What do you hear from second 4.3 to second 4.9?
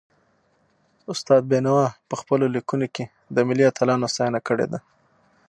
کړې ده.